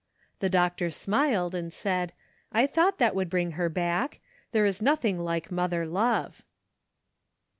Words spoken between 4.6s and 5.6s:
is nothing like